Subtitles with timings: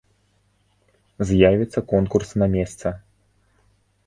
[1.31, 2.87] З'явіцца конкурс на месца.